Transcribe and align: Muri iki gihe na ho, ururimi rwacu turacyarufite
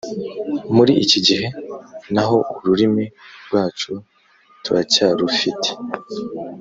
Muri 0.75 0.93
iki 1.03 1.19
gihe 1.27 1.47
na 2.13 2.23
ho, 2.27 2.37
ururimi 2.57 3.05
rwacu 3.45 3.91
turacyarufite 4.63 5.69